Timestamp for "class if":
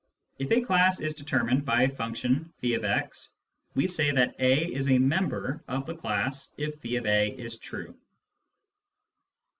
5.93-6.81